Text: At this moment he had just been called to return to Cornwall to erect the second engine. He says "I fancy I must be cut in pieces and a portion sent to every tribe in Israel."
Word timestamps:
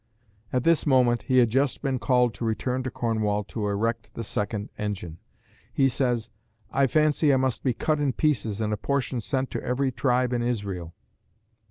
At 0.51 0.63
this 0.63 0.87
moment 0.87 1.25
he 1.27 1.37
had 1.37 1.51
just 1.51 1.83
been 1.83 1.99
called 1.99 2.33
to 2.33 2.43
return 2.43 2.81
to 2.81 2.89
Cornwall 2.89 3.43
to 3.43 3.67
erect 3.67 4.15
the 4.15 4.23
second 4.23 4.69
engine. 4.79 5.19
He 5.71 5.87
says 5.87 6.31
"I 6.71 6.87
fancy 6.87 7.31
I 7.31 7.37
must 7.37 7.61
be 7.61 7.75
cut 7.75 7.99
in 7.99 8.13
pieces 8.13 8.61
and 8.61 8.73
a 8.73 8.77
portion 8.77 9.21
sent 9.21 9.51
to 9.51 9.61
every 9.63 9.91
tribe 9.91 10.33
in 10.33 10.41
Israel." 10.41 10.95